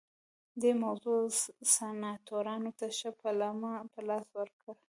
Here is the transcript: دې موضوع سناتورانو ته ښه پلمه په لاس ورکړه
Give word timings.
دې 0.61 0.71
موضوع 0.83 1.21
سناتورانو 1.75 2.71
ته 2.79 2.85
ښه 2.97 3.11
پلمه 3.21 3.73
په 3.91 3.99
لاس 4.07 4.25
ورکړه 4.39 4.73